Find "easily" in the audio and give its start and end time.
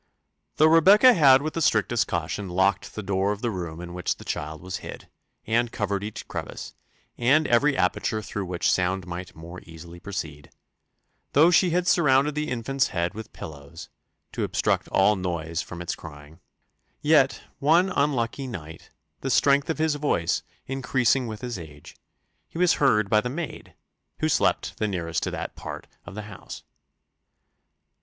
9.61-9.99